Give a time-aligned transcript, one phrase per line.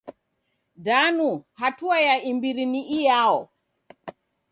[0.75, 3.49] Danu hatua ya imbiri ni iyao?